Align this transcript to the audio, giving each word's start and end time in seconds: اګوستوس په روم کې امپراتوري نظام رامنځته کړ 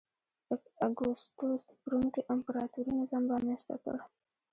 اګوستوس 0.87 1.63
په 1.67 1.75
روم 1.91 2.05
کې 2.13 2.21
امپراتوري 2.33 2.91
نظام 2.99 3.23
رامنځته 3.33 3.75
کړ 3.83 3.97